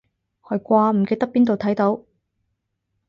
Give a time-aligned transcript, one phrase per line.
[0.41, 2.01] 係啩，唔記得邊度睇到